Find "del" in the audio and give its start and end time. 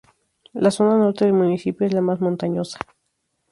1.25-1.35